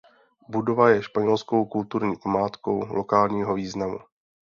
[0.49, 3.99] Budova je španělskou kulturní památkou lokálního významu.